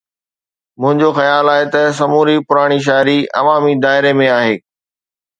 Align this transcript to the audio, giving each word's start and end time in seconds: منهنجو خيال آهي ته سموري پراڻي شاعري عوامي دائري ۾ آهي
منهنجو 0.81 1.09
خيال 1.19 1.45
آهي 1.55 1.65
ته 1.73 1.81
سموري 1.99 2.35
پراڻي 2.47 2.79
شاعري 2.87 3.19
عوامي 3.39 3.73
دائري 3.83 4.13
۾ 4.23 4.27
آهي 4.39 4.55